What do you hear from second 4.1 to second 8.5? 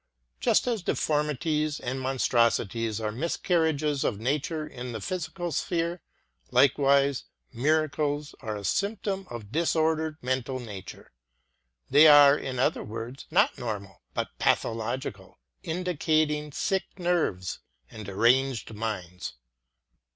nature in the physical sphere, likewise ''miracles